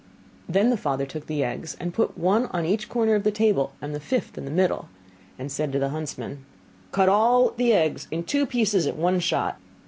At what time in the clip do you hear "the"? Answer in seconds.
0.71-0.77, 1.27-1.43, 3.21-3.29, 3.93-3.99, 4.45-4.49, 5.77-5.89, 7.51-7.71